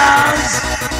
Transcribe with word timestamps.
dollars. 0.00 0.99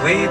Finest 0.00 0.27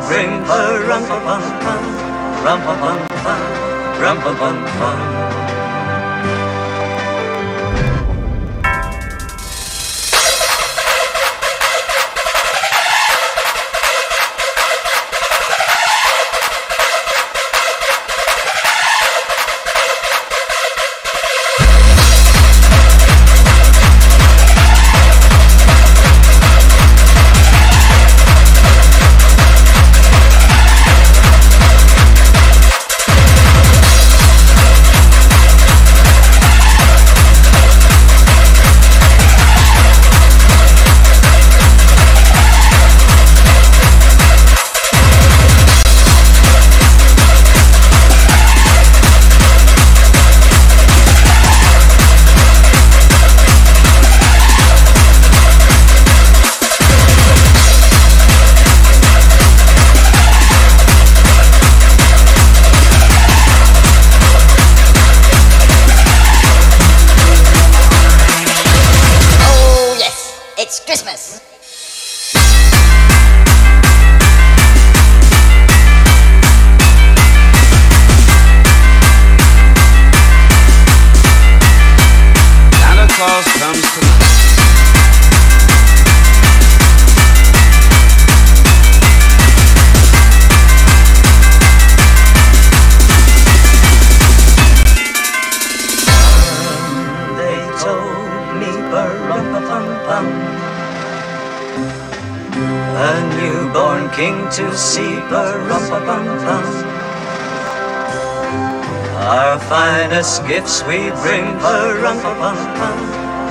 we 110.97 111.09
bring 111.21 111.45
pa-rum-pa-pum-pum 111.61 112.97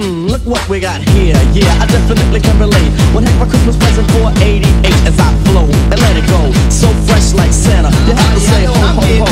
Hmm, 0.06 0.30
look 0.30 0.46
what 0.46 0.62
we 0.70 0.78
got 0.78 1.02
here. 1.18 1.34
Yeah, 1.50 1.82
I 1.82 1.90
definitely 1.90 2.38
can 2.38 2.62
relate. 2.62 2.94
What 3.10 3.26
heck 3.26 3.34
my 3.42 3.50
Christmas 3.50 3.74
present 3.74 4.06
for 4.14 4.30
88 4.38 4.62
as 5.02 5.18
I 5.18 5.34
flow 5.50 5.66
and 5.66 5.98
let 5.98 6.14
it 6.14 6.30
go. 6.30 6.46
So 6.70 6.94
fresh 7.10 7.34
like 7.34 7.50
Santa. 7.50 7.90
You 8.06 8.14
have 8.14 8.34
to 8.38 8.42
say 8.46 8.70
ho 8.70 8.78
ho 8.78 9.02
ho. 9.02 9.30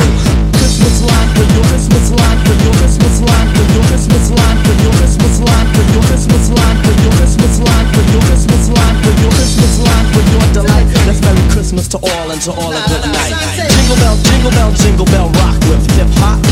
Christmas 0.58 0.98
line 1.06 1.30
for 1.38 1.46
your 1.46 1.62
Christmas 1.70 2.10
line 2.10 2.38
for 2.42 2.58
your 2.58 2.74
Christmas 2.82 3.22
line 3.22 3.48
for 3.54 3.64
your 3.70 3.86
Christmas 3.86 4.26
line 4.34 4.58
for 4.66 4.74
your 4.82 4.94
Christmas 4.98 5.38
line 5.46 5.68
for 5.78 5.84
your 5.94 6.02
Christmas 6.10 6.46
line 6.50 6.78
for 6.82 6.94
your 7.06 7.12
Christmas 7.22 7.54
line 7.62 7.86
for 7.94 8.02
your 8.10 8.22
Christmas 8.26 8.66
line 8.74 8.96
for 8.98 9.14
your 9.14 9.30
Christmas 9.30 9.74
line 9.78 10.06
for 10.10 10.22
your 10.26 10.46
delight. 10.58 10.86
That's 11.06 11.22
Merry 11.22 11.44
Christmas 11.54 11.86
to 11.94 12.02
all 12.02 12.26
and 12.34 12.42
to 12.42 12.50
all 12.50 12.74
a 12.74 12.82
good 12.90 13.06
night. 13.14 13.30
Jingle 13.70 13.98
bell, 14.02 14.18
jingle 14.26 14.50
bell, 14.50 14.70
jingle 14.74 15.06
bell 15.06 15.30
rock 15.38 15.54
with 15.70 15.86
hip 15.94 16.10
hop. 16.18 16.42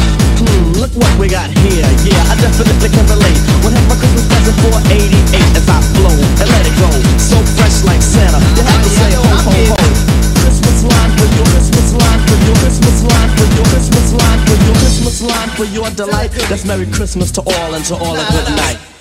Hmm, 0.42 0.74
look 0.74 0.90
what 0.98 1.14
we 1.18 1.30
got 1.30 1.50
here. 1.62 1.86
Yeah, 2.02 2.18
I 2.26 2.34
definitely 2.42 2.90
can 2.90 3.06
relate. 3.06 3.38
My 3.86 3.94
Christmas 3.94 4.26
present 4.26 4.58
for 4.58 4.74
88 4.90 5.58
as 5.58 5.66
I 5.70 5.78
flow 5.94 6.10
and 6.10 6.48
let 6.50 6.66
it 6.66 6.74
go. 6.82 6.90
So 7.18 7.38
fresh 7.54 7.86
like 7.86 8.02
Santa. 8.02 8.42
You 8.58 8.62
have 8.66 8.82
to 8.82 8.90
say 8.90 9.10
ho 9.14 9.22
ho 9.22 9.54
ho. 9.70 9.78
Christmas 10.42 10.82
line 10.82 11.12
for 11.14 11.28
your 11.30 11.46
Christmas 11.54 11.88
line 11.94 12.20
for 12.26 12.38
your 12.42 12.56
Christmas 12.58 12.98
line 13.06 13.30
for 13.38 13.46
your 13.54 13.66
Christmas 13.70 14.08
line 14.18 14.40
for 14.42 14.56
your 14.66 14.76
Christmas 14.82 15.22
line 15.22 15.50
for 15.54 15.66
your 15.70 15.90
delight. 15.94 16.30
That's 16.50 16.64
Merry 16.64 16.86
Christmas 16.86 17.30
to 17.32 17.40
all 17.42 17.74
and 17.74 17.84
to 17.86 17.94
all 17.94 18.16
a 18.18 18.26
good 18.34 18.56
night. 18.56 18.91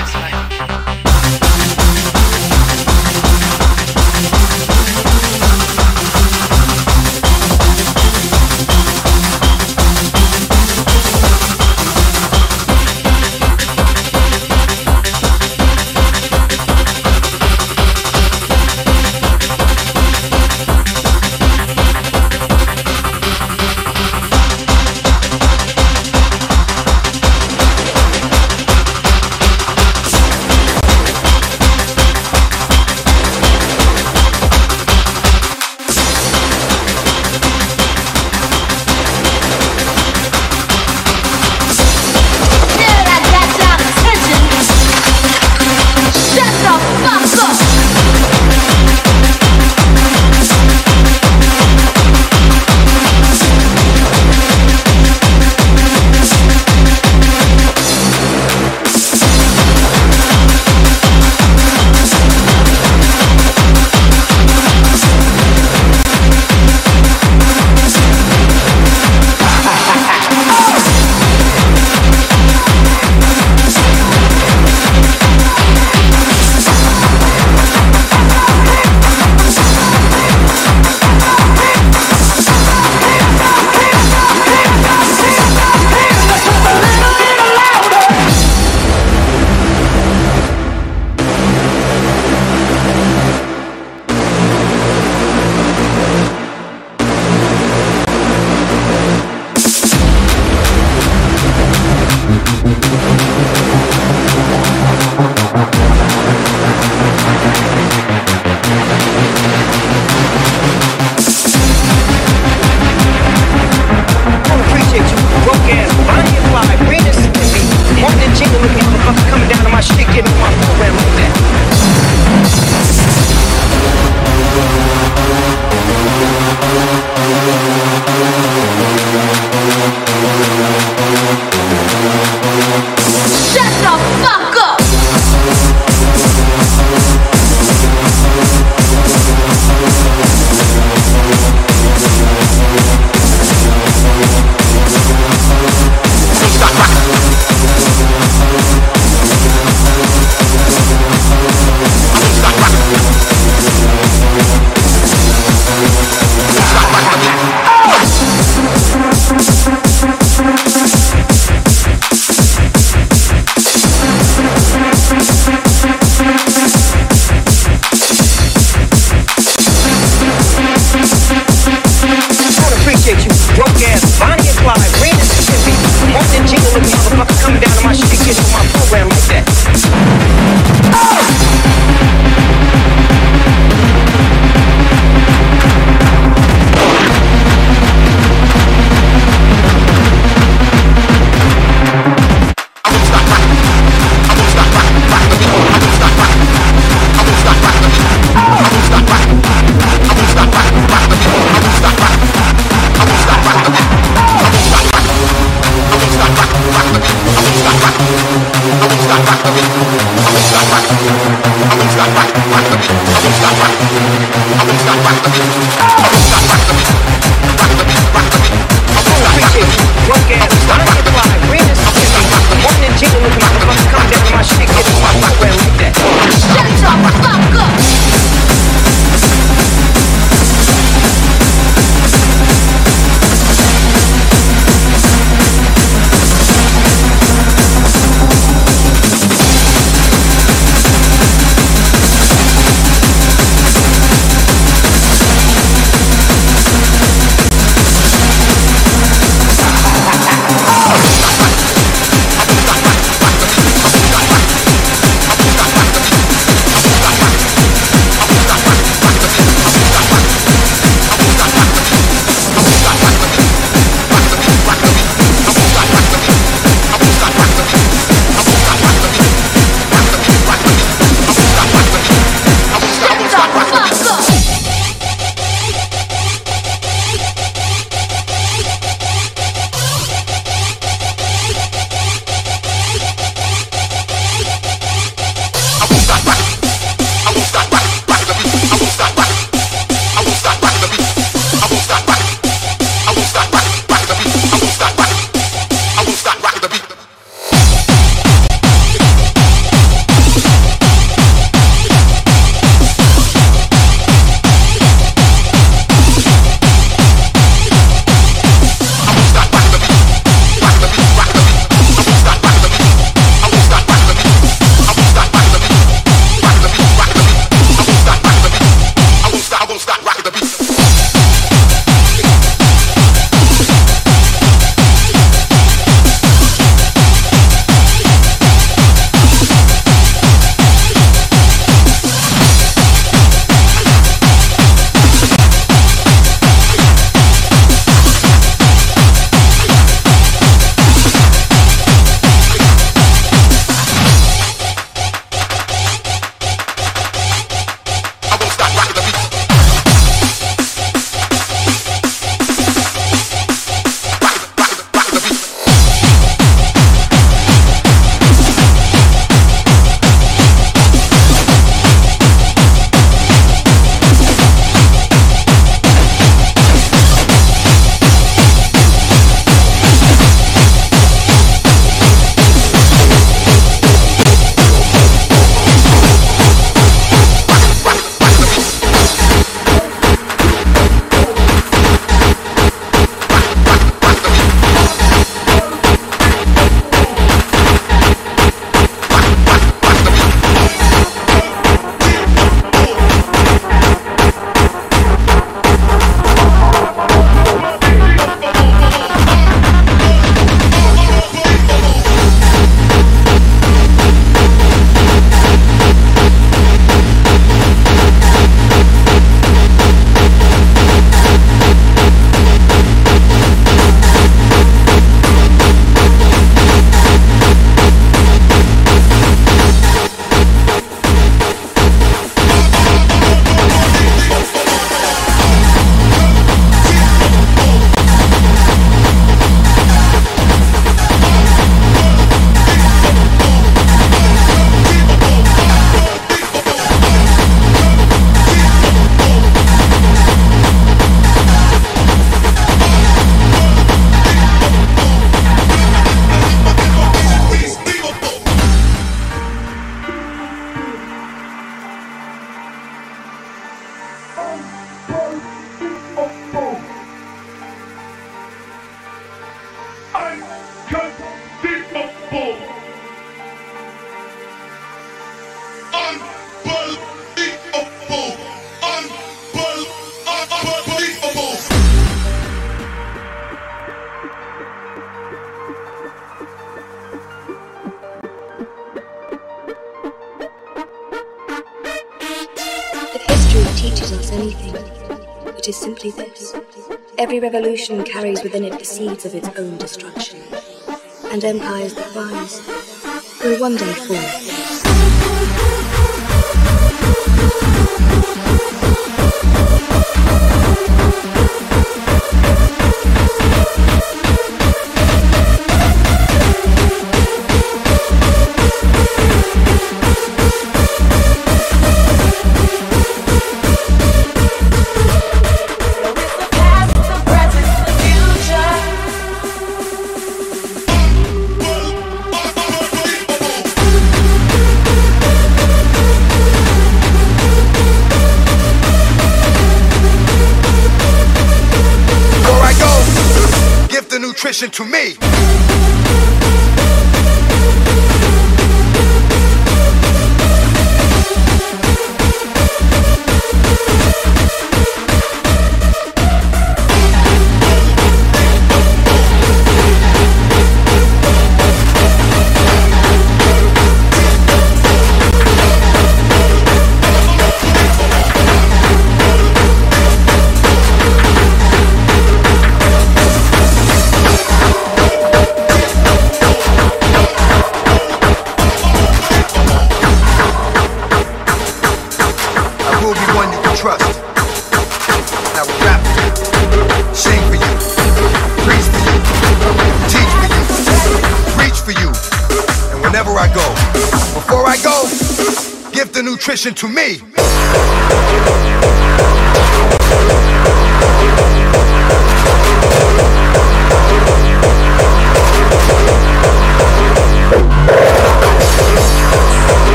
nice, 0.00 0.14
nice. 0.14 0.39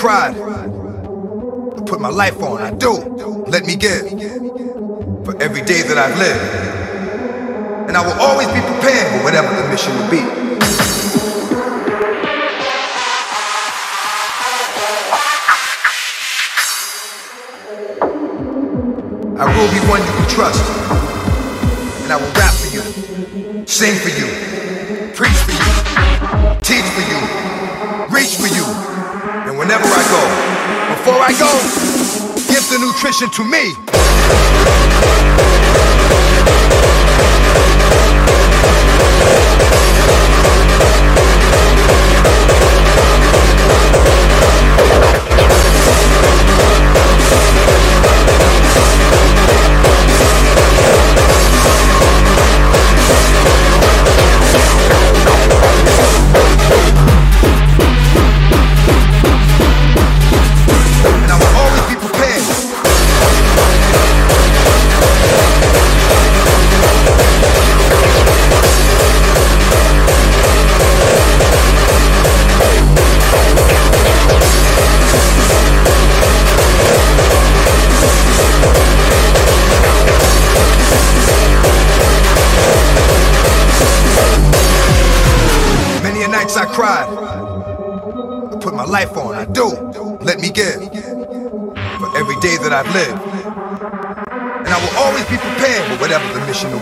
Cried. 0.00 0.39
Nutrition 33.20 33.44
to 33.44 33.50
me. 33.50 33.89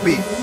Be. 0.09 0.38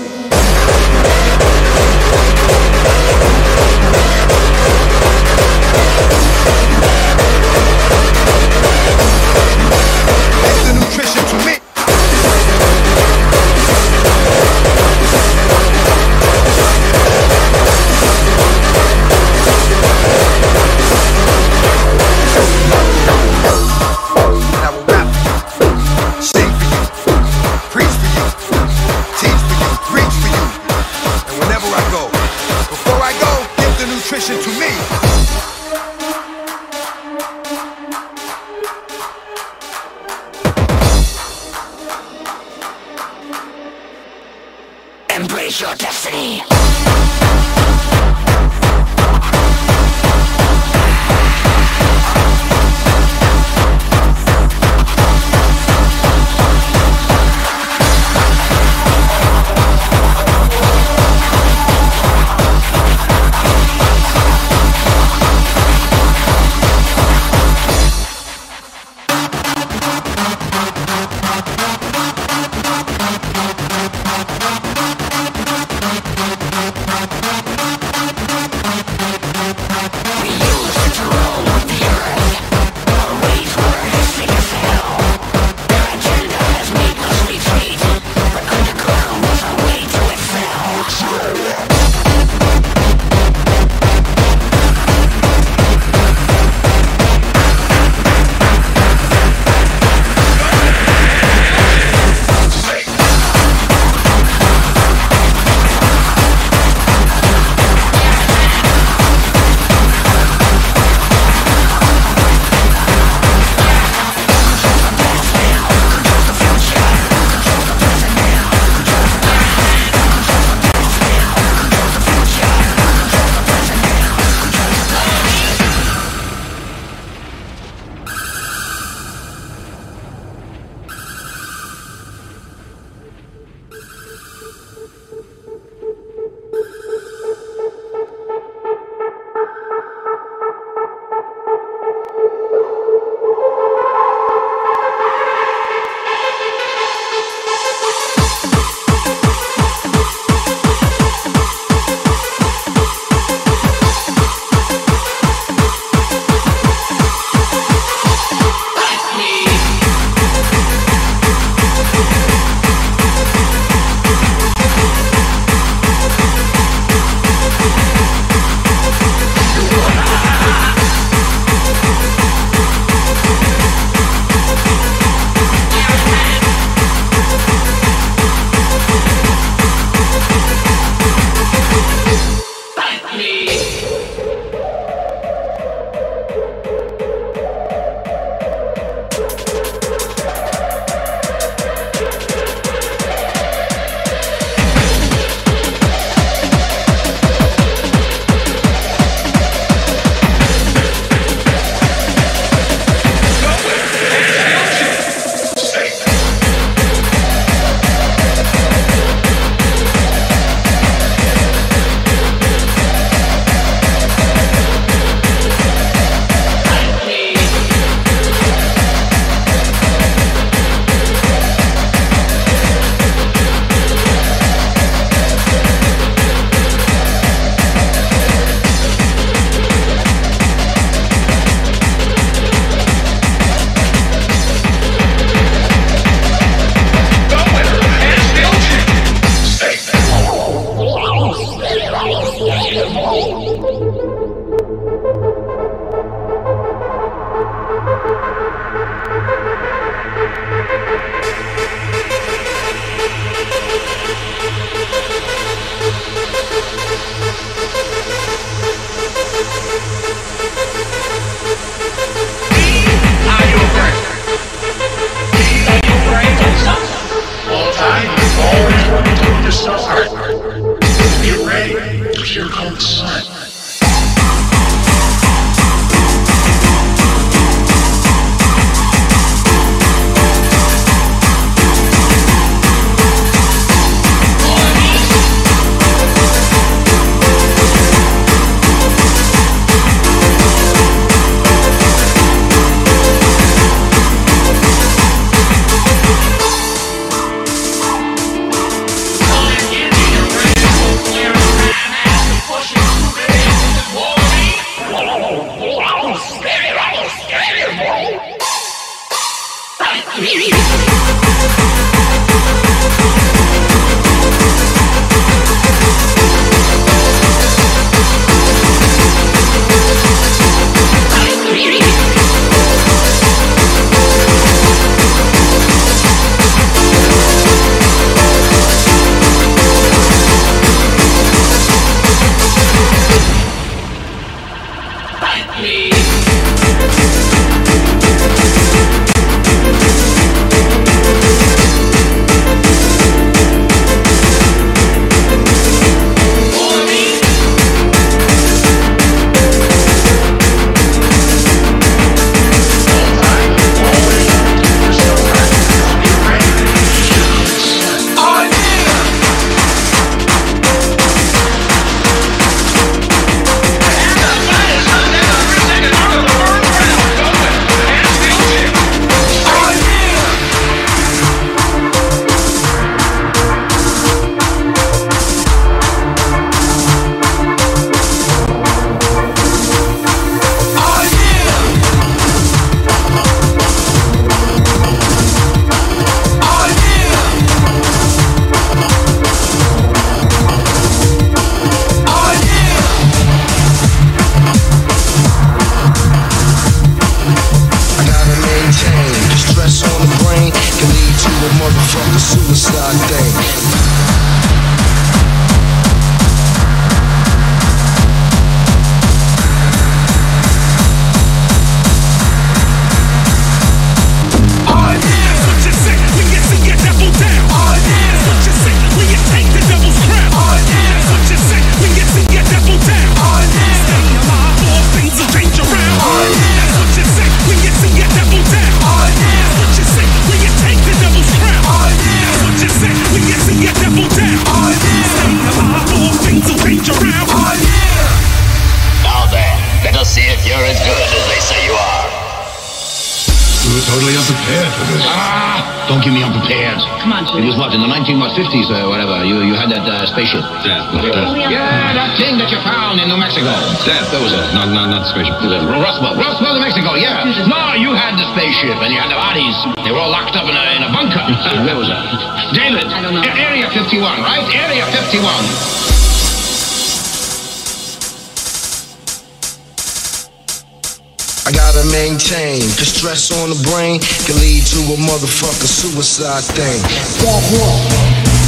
Motherfucker 475.16 475.66
suicide 475.66 476.44
thing. 476.44 476.80
Stop 477.16 477.42
one, 477.56 477.80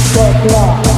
stop 0.05 0.47
block, 0.47 0.88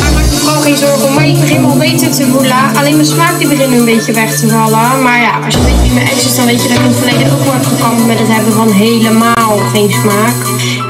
Maar 0.00 0.12
maak 0.12 0.30
me 0.30 0.36
vooral 0.36 0.60
geen 0.60 0.76
zorgen 0.76 1.08
om 1.08 1.14
mij. 1.14 1.28
Ik 1.30 1.40
begin 1.40 1.60
me 1.60 1.66
al 1.66 1.76
beter 1.76 2.10
te 2.10 2.26
voelen. 2.26 2.76
Alleen 2.78 2.96
mijn 2.96 3.06
smaak 3.06 3.38
die 3.38 3.48
begint 3.48 3.70
nu 3.70 3.78
een 3.78 3.84
beetje 3.84 4.12
weg 4.12 4.38
te 4.38 4.48
vallen. 4.48 5.02
Maar 5.02 5.20
ja, 5.20 5.40
als 5.44 5.54
je 5.54 5.64
weet 5.64 5.82
wie 5.82 5.92
mijn 5.92 6.06
ex 6.06 6.24
is, 6.24 6.36
dan 6.36 6.46
weet 6.46 6.62
je 6.62 6.68
dat 6.68 6.78
ik 6.78 6.84
in 6.84 6.90
het 6.90 6.98
verleden 6.98 7.32
ook 7.32 7.44
wel 7.44 7.52
heb 7.52 7.64
gekampt 7.64 8.06
met 8.06 8.18
het 8.18 8.28
hebben 8.28 8.52
van 8.52 8.70
helemaal 8.70 9.58
geen 9.72 9.90
smaak. 9.90 10.36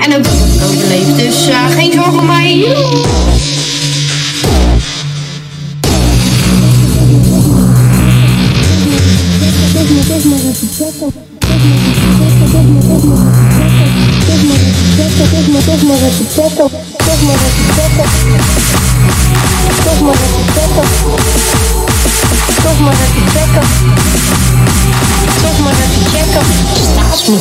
En 0.05 0.17
ook 0.17 0.23
dat 0.23 0.33
ik 0.33 0.63
overleef. 0.65 1.17
Dus 1.17 1.49
eh, 1.49 1.67
geen 1.67 1.93
zorgen 1.93 2.19
om 2.19 2.27
mij. 2.27 2.77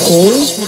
Staatsmogol. 0.06 0.65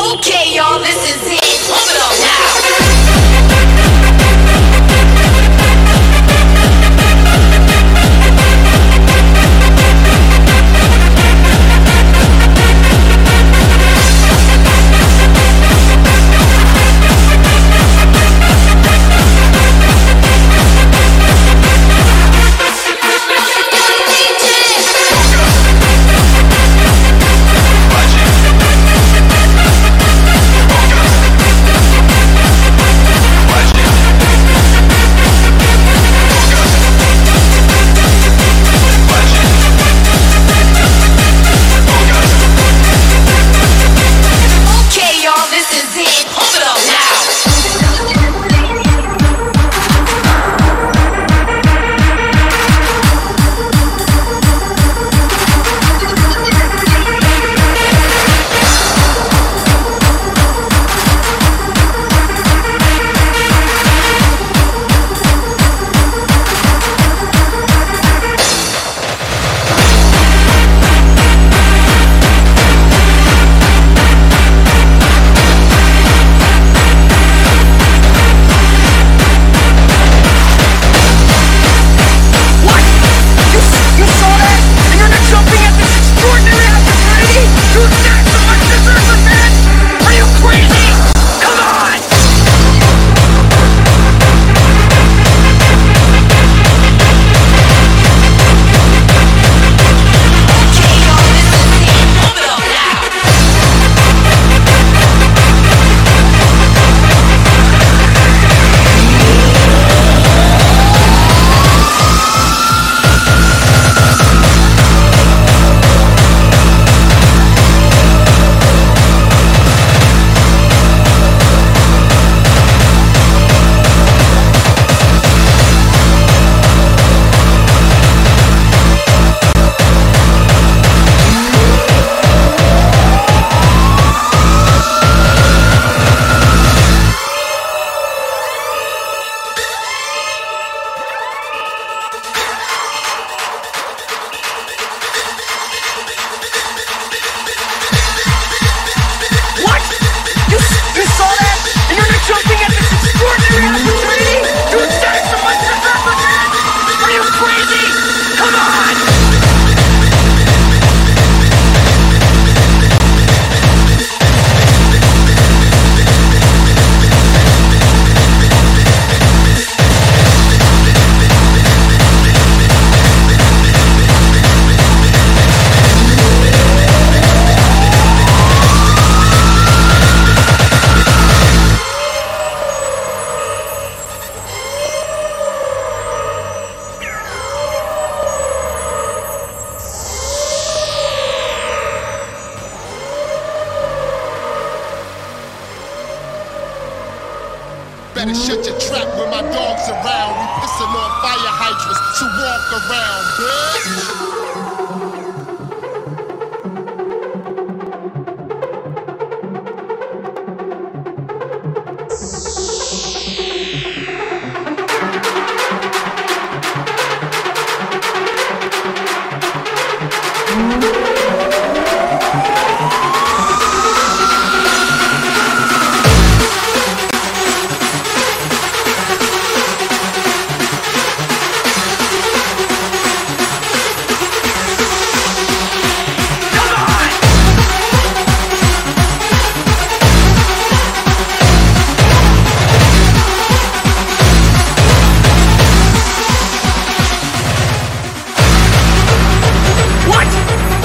Okay, 0.00 0.54
y'all, 0.54 0.78
this 0.78 1.10
is 1.10 1.22
it. 1.26 1.91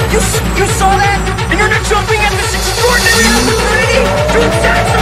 You 0.08 0.20
you 0.56 0.66
saw 0.80 0.88
that? 0.96 1.20
And 1.50 1.58
you're 1.58 1.68
not 1.68 1.84
jumping 1.84 2.20
at 2.24 2.32
this 2.32 2.54
extraordinary 2.56 3.28
opportunity 3.28 4.00
to 4.32 4.38
attack 4.48 4.97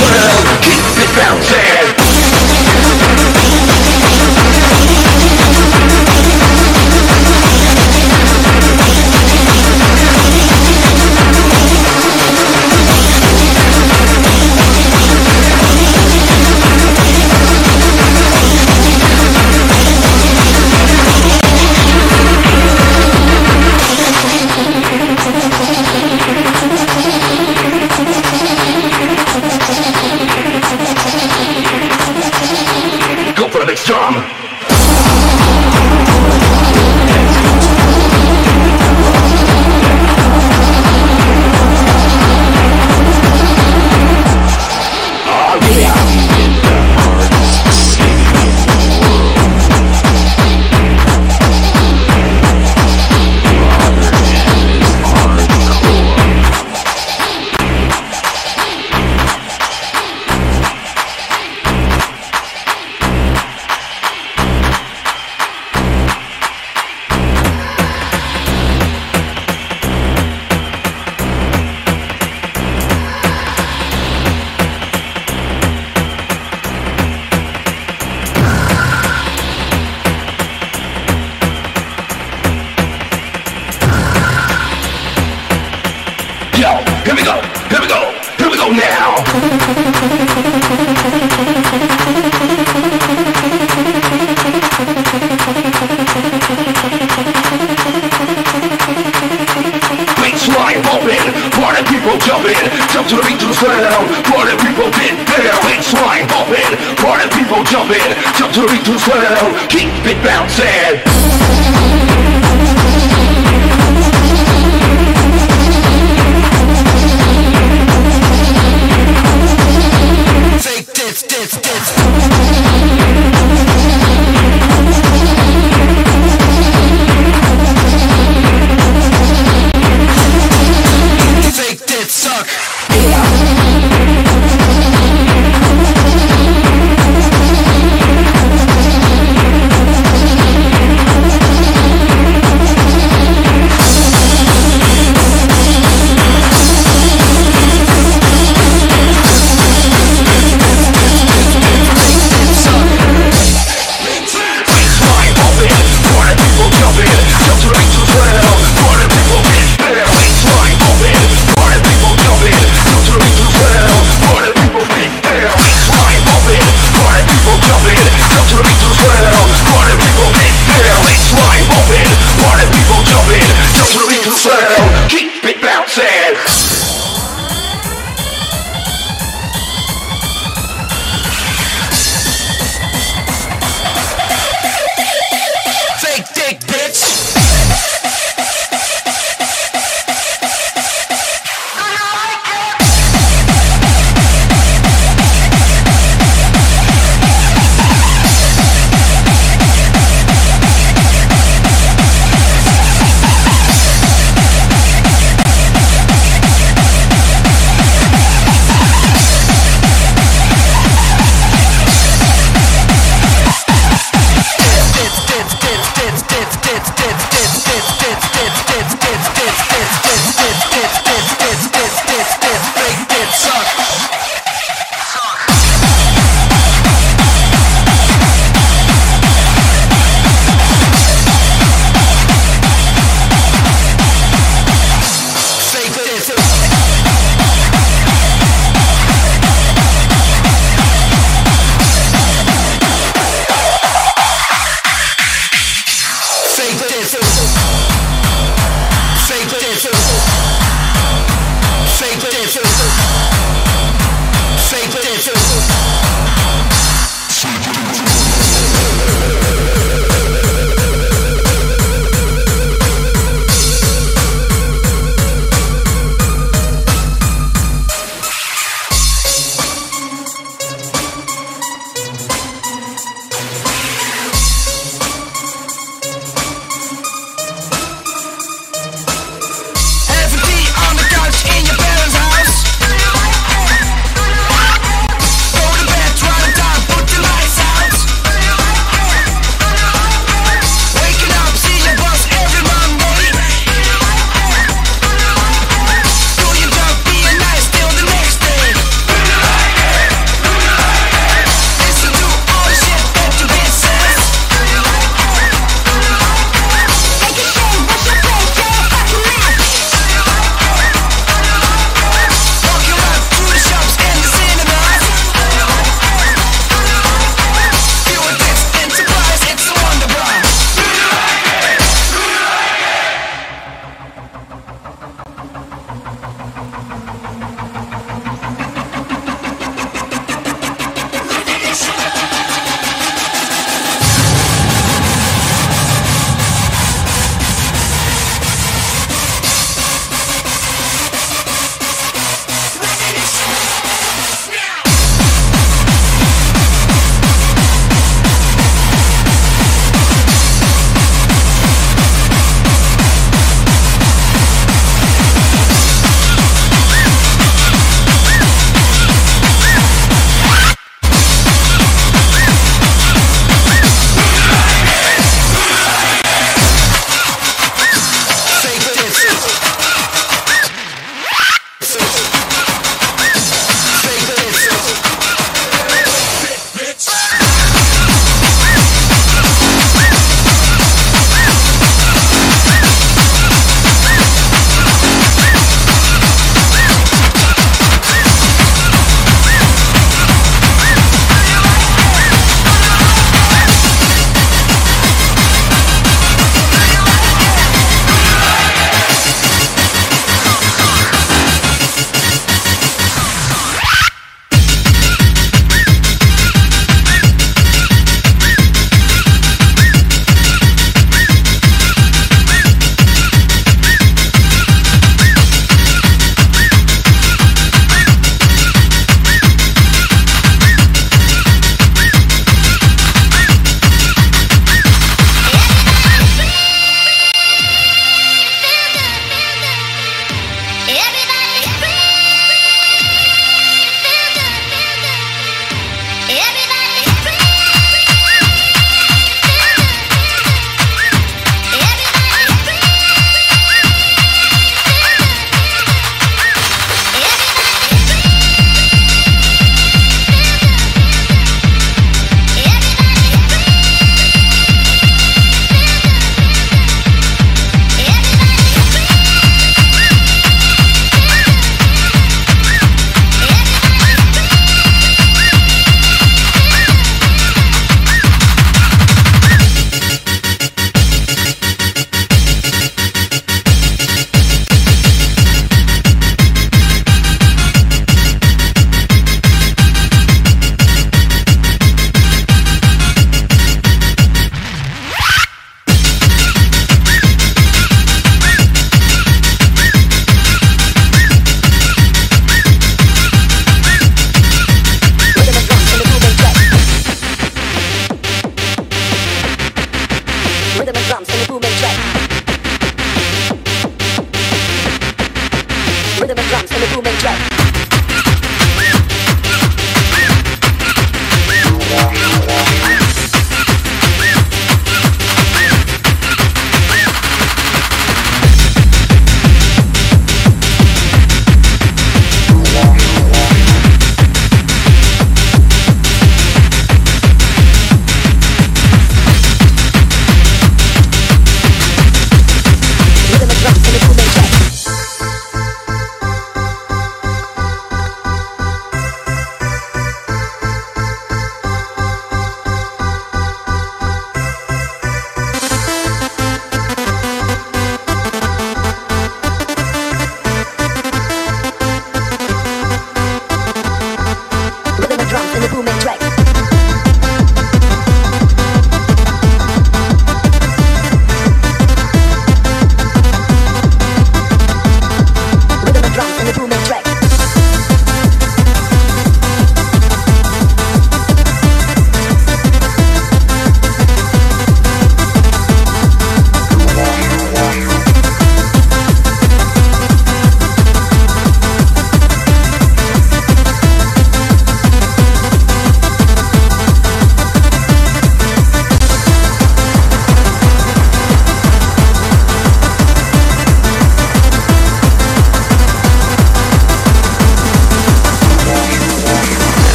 world, 0.00 0.62
keep 0.62 0.84
it 1.02 1.10
bouncing. 1.16 1.67